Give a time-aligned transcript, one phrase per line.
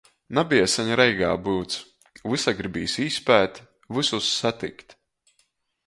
[0.35, 1.83] Nabeja seņ Reigā byuts,
[2.33, 3.63] vysa gribīs īspēt,
[3.99, 4.99] vysus satikt.